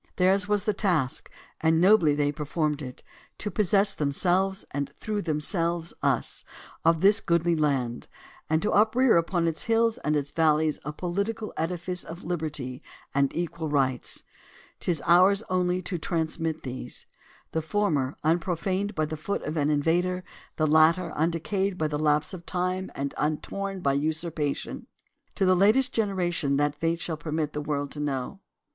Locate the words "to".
3.37-3.51, 8.63-8.71, 15.83-15.99, 25.35-25.45, 27.91-27.99